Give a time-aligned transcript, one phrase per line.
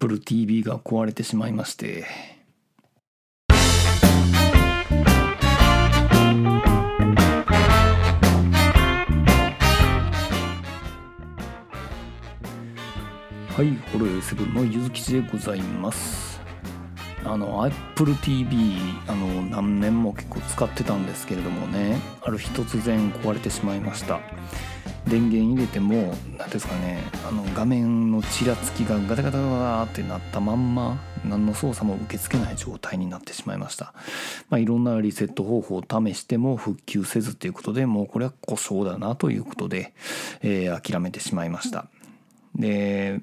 [0.00, 2.06] Apple TV が壊れてしまいまして。
[13.48, 16.40] はいホロヨイセブンのゆずきちでございます。
[17.24, 18.76] あの Apple TV
[19.08, 24.20] あの何年も結構使ってたんですけれどもねある日突然壊れてしまいました。
[25.08, 33.94] 電源入れても何ですかねあの画面のちらつきがガタガタガタってなったまんま何の操作も受け付けない状態になってしまいました、
[34.50, 39.94] まあ、いろんなリセット方法を試しても復旧せずということでもうこれは故障だなということで、
[40.42, 41.86] えー、諦めてしまいました。
[42.54, 43.20] で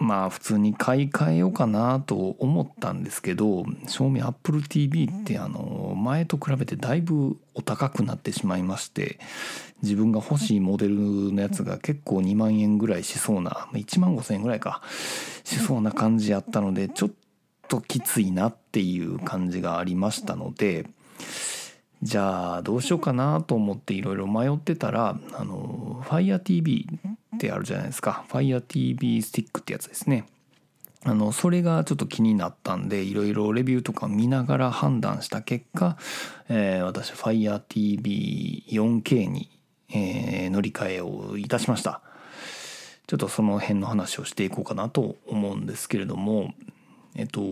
[0.00, 9.18] まあ普通に買い替えようかなと思ったんですけど正味 Apple TV ってあの前と比べてだいぶお高くなってしまいまして
[9.82, 10.94] 自分が欲しいモデル
[11.32, 14.82] のやつが結構2万円ぐらいしそうな1万5千円ぐらいか
[15.44, 17.10] しそうな感じやったのでちょっ
[17.68, 20.86] ときついなっていう感じがありましたので
[22.02, 26.86] じゃあどうしようかなと思っていろいろ迷ってたらあの FireTV
[27.38, 28.26] ってあるじゃないですか。
[28.28, 30.26] FireTV スティックってやつですね。
[31.04, 35.96] あのそれがちょっと気になったんでいろいろレビューとか見ながら判断した結果、
[36.48, 39.48] えー、私 FireTV4K に、
[39.90, 42.00] えー、乗り換えをいたしました。
[43.06, 46.52] ちょっとその辺の話をしていこうかなと思うんですけれども
[47.18, 47.42] えっと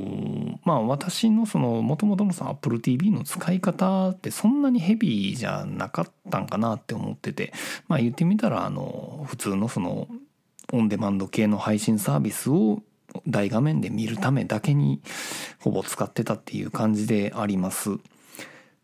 [0.65, 7.53] まあ私のそのもともとのさ Apple TV の使い方ってそんなにヘビーじゃなかったんかなって思ってて
[7.89, 10.07] まあ言ってみたらあの普通のその
[10.73, 12.81] オンデマンド系の配信サービスを
[13.27, 15.01] 大画面で見るためだけに
[15.59, 17.99] ほぼ使ってたっていう感じであります。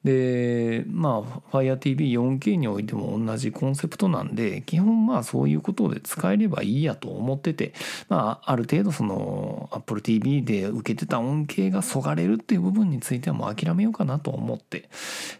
[0.04, 1.22] でま
[1.52, 7.72] あ FireTV4K においても同じコンセプトなんで基本まあそういうことで使えればいいやと思ってて
[8.08, 14.88] まあある程度その AppleTV で受けてた恩恵がそがれるっていう部分についてはもう諦めようかなと思って、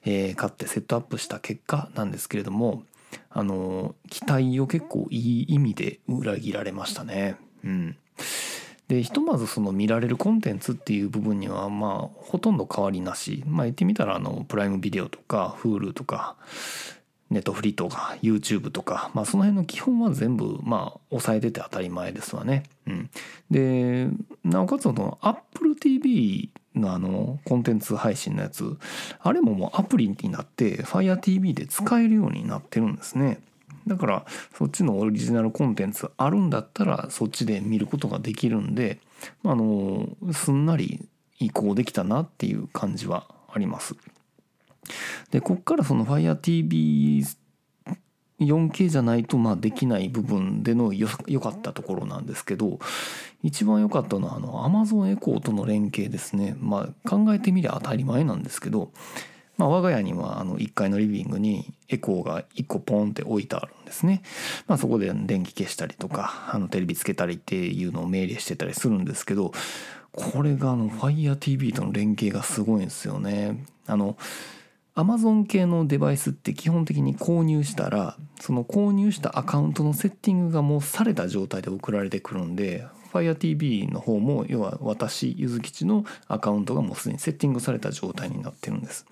[0.04, 2.84] えー、買ってセットアップした結果なんですけれども
[3.30, 7.36] あの期待を結構いい意味で裏切られましたね。
[7.64, 7.96] うん
[8.88, 16.36] でひとまずその見られるコンテンツっていう部分にはまあほとんど変わりなし、まあ、言ってみたらあのプライムビデオとか Hulu とか
[17.30, 22.64] ネットフリとか YouTube とか、まあ、その辺の基本は全部まあ抑えてて当たり前ですわね。
[22.86, 23.10] うん、
[23.50, 24.08] で
[24.44, 28.76] なおかつその AppleTV のあのコンテンツ配信のやつ
[29.20, 33.40] あれももうアプリになって FireTV で使えるようになってるんですね。
[33.86, 34.26] だから
[34.56, 38.98] そっちのオリジナルコンテンツあるんだったらそっちで見ることができるんで
[39.44, 43.96] あのすんなり移行できたなっていう感じはあります。
[45.30, 47.36] でこっからその FireTV
[48.40, 51.08] 4K じゃないとまあできない部分での良
[51.40, 52.78] かったところなんですけど
[53.42, 58.90] 一番良かったのはあの Amazon エコーとの連携ですねまあ考えてみりゃ当たり前なんですけど
[59.62, 64.22] まあ、我が家にはあの1階のリビングにエコーが1個ポンって置いてあるんですね。
[64.66, 69.52] まあ、そこで電気消したりとかあのテレビつけたりっていうのを命令してたりするんですけど
[70.10, 73.64] これがあの FireTV との連携がすごいんですよね。
[73.86, 74.16] あの
[74.96, 89.06] Amazon 系のデバイスって基本的に購入したらその購入したアカウントのセッティングがもうされた状態で送られてくるんで FireTV の方も要は私ゆずきちのアカウントがもうすでにセッティングされた状態になってるんです。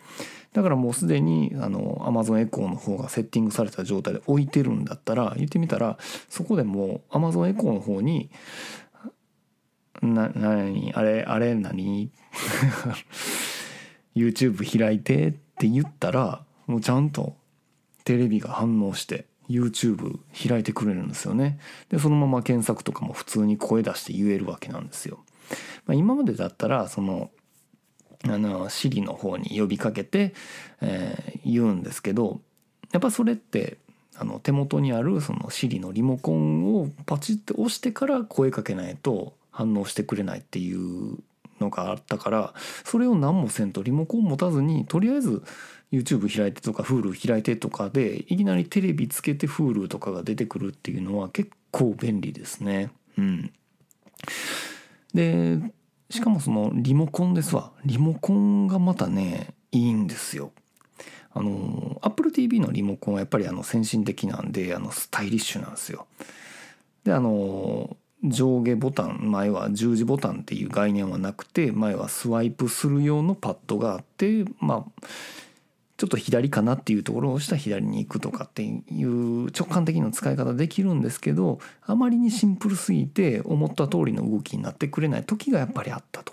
[0.52, 5.96] だからもうすでにあの Amazon エコーの方がセッティングされた状態で置いてるんだったら言ってみたら
[6.28, 8.30] そこでもう Amazon エコーの方に
[10.02, 12.10] な何あれあれ何？
[14.16, 17.36] YouTube 開いてって言ったらもうちゃんと
[18.04, 20.18] テレビが反応して YouTube
[20.48, 21.58] 開いてくれるんですよね。
[21.88, 25.18] でそのまま検索とかも普通に声出して言えるわけなんですよ、
[25.86, 27.30] まあ、今までだったらその
[28.24, 30.34] あの Siri の方に呼びかけて、
[30.80, 32.40] えー、言うんですけど
[32.92, 33.78] やっぱそれって
[34.16, 41.18] あの手元にあるその Siri のリモコンをパチッて押してから声かけないと反応してくれないっていう
[41.60, 42.54] のがあったから
[42.84, 45.42] それを何もせんとリモコン持たずにとりあえず
[45.92, 52.90] YouTube 開いてとか Hulu 開いてとかでいきなりテレビつけて Hulu とかが出てくるっていうのは結構便利ですね。
[53.18, 53.52] うん、
[55.12, 55.58] で
[56.10, 60.52] しかもそのリモコンですわリモコンがまたねいいんですよ。
[61.32, 66.06] あの Apple TV のリモコンはやっぱりあの先進的なんであのスタイリッシュなんですよ。
[67.04, 75.06] であの上下ボタン前は十字ボタンっていう概念はなくて前はスワイプする用のパッドがあってまあ
[75.96, 86.32] ちょっと左かなっていうところを押したら左に行くとかっていう直感的な使い方できるんですけどあまりにシンプルすぎて思った通りの動きになってくれない時がやっぱりあったと。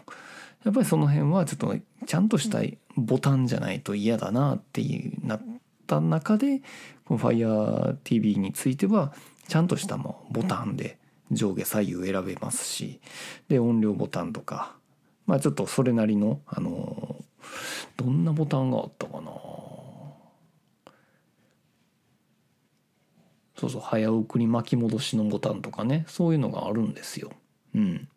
[0.63, 1.75] やっぱりその辺はちょっと
[2.06, 2.60] ちゃんとした
[2.95, 5.42] ボタンじゃないと嫌だなっていうなっ
[5.86, 6.62] た中で
[7.06, 9.13] この FireTV については
[9.48, 10.98] ちゃんとしたもボタンで
[11.31, 13.00] 上下左右選べますし
[13.50, 14.75] で音量ボタンとか
[15.25, 17.15] まあちょっとそれなりのあの
[17.97, 19.31] どんなボタンがあったかな
[23.59, 27.31] そうそう早送り巻き戻しのボタンとかねそういうのがあるんですよ。
[27.73, 28.07] うん。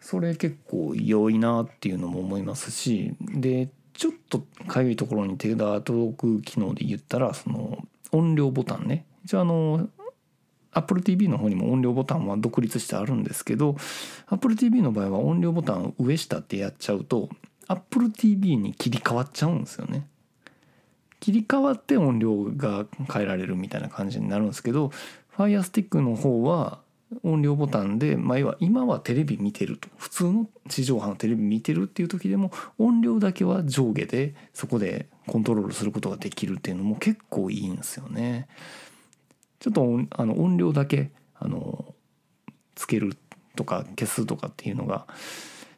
[0.00, 7.78] それ結構良いなっていうのも思いますしでちょっとかゆいところに手が届く機能で言ったらその
[8.12, 9.88] 音量ボタンね一応あの
[10.76, 13.76] Apple TV の方にも音量ボタンは独立してあるんですけど
[14.28, 17.30] Apple TV の場合は音量ボタンを上下ってやっちゃうと
[17.66, 20.06] Apple TV に切り替わっちゃうんですよね。
[21.18, 24.92] 切り替わって音量が変えられるみたいな感じになるんですけど
[25.36, 26.80] Fire Stick の方は
[27.22, 38.48] 音量ボタンで、まあ、要は今はテレビ見てると普通の地上波のテレビ見てるっていう時でも音量だけは上下でそこでコントロールすることができるっていうのも結構いいんですよね。
[39.58, 41.94] ちょっとあの音量だけあの
[42.74, 43.16] つける
[43.54, 45.06] とか消すとかっていうのが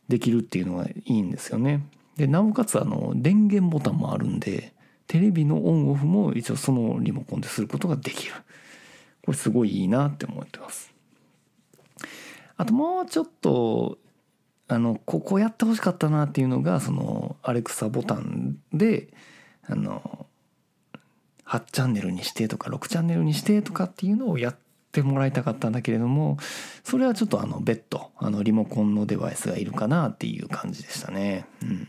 [0.09, 1.87] できるっていうのがいいんですよね。
[2.17, 4.73] でなおかつあの電源ボタンもあるんで
[5.07, 8.35] テレビのオンオフも一応そのリモコンですることができる。
[9.25, 10.93] これすごいいいなって思ってます。
[12.57, 13.99] あともうちょっと
[14.67, 19.09] あのここやってほしかったなっていうのがそのアレクサボタンで
[19.67, 20.27] あの
[21.49, 24.57] 8チャンネルにしてとか6チャンネルにしてとかっていうのをやっ
[24.93, 26.37] てもらいたかったんだけれども
[26.85, 31.47] それはちょっとあの別途あのリモコンのデバイスがいるかなっていう感じでしたね。
[31.63, 31.89] うん、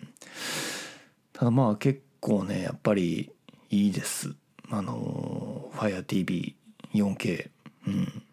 [1.34, 3.32] ただまあ結構ねやっぱり
[3.70, 4.34] いいです。
[4.72, 7.50] あの FireTV4K、
[7.88, 8.24] うん、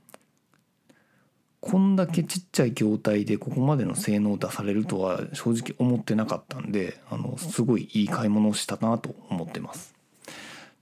[1.61, 9.96] こんだけちっちゃい筐体でここまでの性能を出されるとは正直思ってなかったんであのすごいいい買い物をしたなと思ってます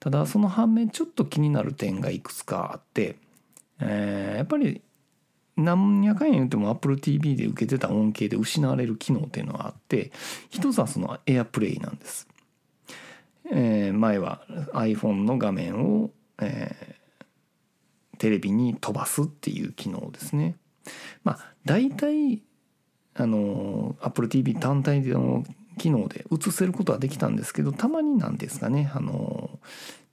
[0.04, 3.16] ただその反面ちょっと気になる点がいくつかあって、
[3.80, 4.82] えー、やっぱり
[5.56, 10.12] 何やかんや言っても AppleTV で受けてた恩恵で失われる機能っていうのがあって
[10.50, 12.28] 一つはその AirPlay なんです、
[13.50, 14.42] えー、前は
[14.74, 20.56] iPhone の画面を、えー、テレビに飛ばすっていう機能ですね。
[21.22, 22.42] まあ大体
[23.14, 25.44] あの Apple TV 単体での
[25.76, 28.90] 機能で映せることはできたんですけどたまになんですかね。
[28.94, 29.58] あの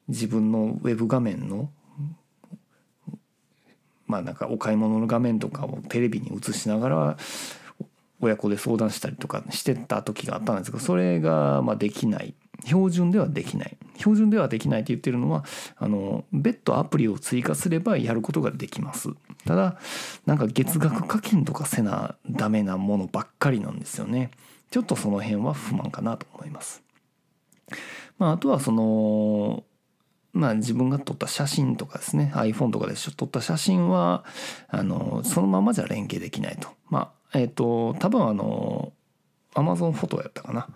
[0.08, 1.70] 自分のウェブ画面の
[4.08, 7.18] まあなんかお買い物の画面とかをテレビに映しながら
[8.20, 12.34] 親子で相談したりとかしてた時があったんですけどそれがまあできない。
[12.64, 13.78] 標準ではできない。
[13.98, 15.44] 標準ではできないって言ってるのは
[15.78, 19.10] あの別途アプリを追加すればやることができます。
[19.46, 19.80] ただ
[20.26, 24.30] なんか月額課金とかせなダメなものばっかりなんですよね。
[24.72, 26.82] ちょっとその辺は不満かなと思います。
[28.18, 29.64] まああとはその
[30.34, 32.32] まあ自分が撮った写真とかですね。
[32.36, 34.24] iPhone とかで撮った写真は
[34.70, 36.70] あのそのままじゃ連携できないと。
[36.90, 38.94] まあえっ、ー、と多分あの
[39.54, 40.70] Amazon フォトやったかな、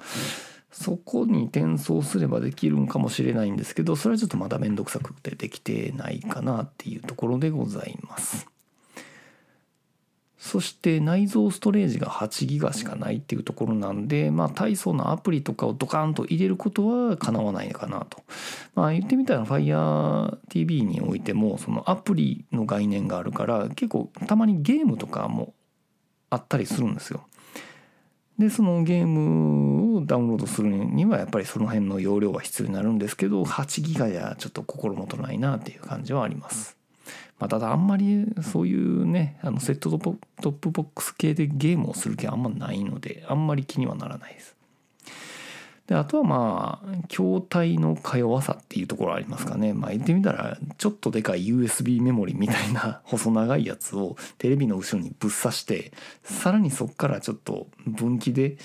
[0.72, 8.48] そこに転送すればできるんかもしれないんですけどそれはちょっとまだ面倒くさくてできてないかなっていうところでございます。
[10.46, 18.22] そして内蔵ストレージが8ギガしかないっていうところなんでまあ大層なアプリとかをドカンと入れることはかなわないかなと
[18.76, 25.56] まあ言ってみたら FireTV においてもそのアプリの概念があるから結構たまにゲームとかも
[26.30, 27.26] あったりするんですよ
[28.38, 36.78] でそのゲームをダウンロードするにはやっぱりその辺の容量が必要になるんですけど8ギガじゃちょっと心もとないなっていう感じはあります。
[37.40, 44.56] まあ、ただあんまりそういうねあのセットトップボックス系でゲームをする気はあんまないのであんまり気にはならないです。
[45.88, 55.92] であとはまあ筐体のか弱さっていうところありますかねまあ言ってみたらちょっとでかい USB メモリみたいな 細長いやつをテレビの後ろにぶっ刺して
[56.24, 58.58] さらにそっからちょっと分岐で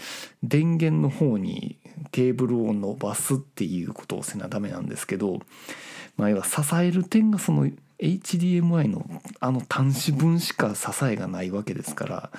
[0.42, 1.78] 電源の方に
[2.10, 5.40] ケーブルを伸ばすっていうことをせなダメなんですけど
[6.16, 7.70] まあ要は支える点がその
[8.00, 9.04] HDMI の
[9.40, 12.30] あの端子分しか支えがないわけですから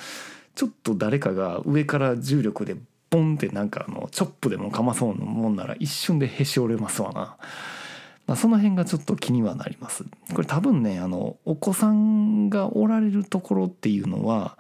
[0.55, 2.75] ちょっと誰かが上から重力で
[3.09, 7.37] ポンってなんかあのチョップでもかまそうなもんなら一瞬でへし折れますわな。
[8.27, 10.05] まあ、その辺がちょっと気にはなります。
[10.33, 14.57] これ多分ねあのお子さんがおられるところっていうのは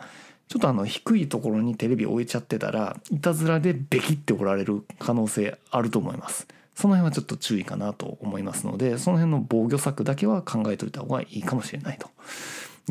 [0.49, 6.47] ちょっとあの低いところにテレビ置いちゃってたらいたずらでベキっておられる可能性あると思います。
[6.75, 12.09] その辺はちょっと注意かなと思いますのでその辺の防御策だけは考えておいた方がいいかもしれないと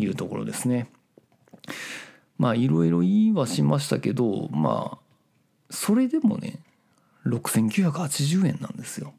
[0.00, 0.88] いうところですね。
[2.38, 4.98] まあいろいろ言いはしましたけどまあ
[5.70, 6.58] それでもね
[7.26, 9.12] 6980円なんですよ。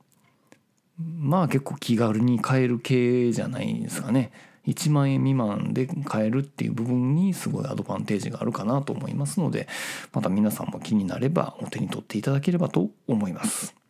[0.98, 4.32] まあ結構気軽に買える系じゃないですかね。
[4.68, 9.68] 1万円未満で買えるっていう部分にすごいアドバンテージがあるかなと思いますので
[10.14, 13.81] また皆さんも気になればお手に取っていただければと思います。